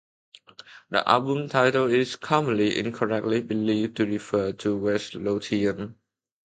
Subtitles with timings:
[0.89, 5.93] The album title is commonly incorrectly believed to refer to West Lothian.